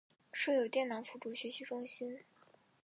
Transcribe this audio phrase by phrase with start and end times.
[0.33, 2.21] 设有电脑辅助学习中心。